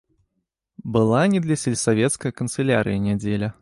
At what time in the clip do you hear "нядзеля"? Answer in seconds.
3.11-3.57